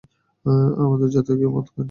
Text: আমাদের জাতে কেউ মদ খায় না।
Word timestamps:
আমাদের 0.83 1.09
জাতে 1.09 1.31
কেউ 1.39 1.49
মদ 1.55 1.65
খায় 1.65 1.75
না। 1.75 1.79